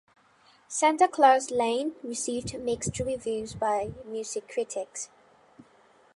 [0.67, 5.11] "Santa Claus Lane" received mixed reviews by music critics.